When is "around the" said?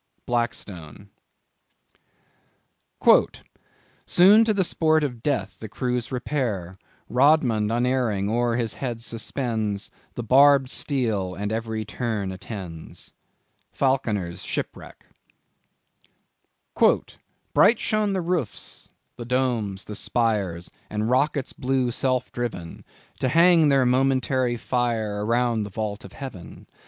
25.23-25.69